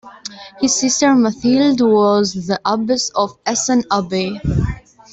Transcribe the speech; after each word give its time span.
His 0.59 0.75
sister 0.75 1.13
Mathilde 1.13 1.79
was 1.81 2.33
the 2.47 2.59
abbess 2.65 3.11
of 3.13 3.37
Essen 3.45 3.83
Abbey. 3.91 4.41